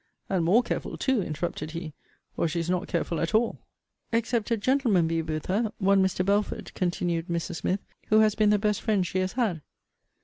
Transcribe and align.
And 0.31 0.43
more 0.43 0.63
careful 0.63 0.97
too, 0.97 1.21
interrupted 1.21 1.69
he, 1.73 1.93
or 2.35 2.47
she 2.47 2.59
is 2.59 2.71
not 2.71 2.87
careful 2.87 3.19
at 3.19 3.35
all 3.35 3.59
Except 4.11 4.49
a 4.49 4.57
gentleman 4.57 5.07
be 5.07 5.21
with 5.21 5.45
her, 5.45 5.71
one 5.77 6.01
Mr. 6.03 6.25
Belford, 6.25 6.73
continued 6.73 7.27
Mrs. 7.27 7.57
Smith, 7.57 7.81
who 8.07 8.21
has 8.21 8.33
been 8.33 8.49
the 8.49 8.57
best 8.57 8.81
friend 8.81 9.05
she 9.05 9.19
has 9.19 9.33
had. 9.33 9.61